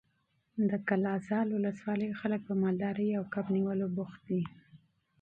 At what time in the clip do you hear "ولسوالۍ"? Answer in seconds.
1.51-2.09